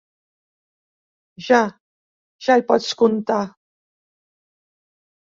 [1.47, 1.59] Ja,
[2.45, 3.43] ja hi pots comptar.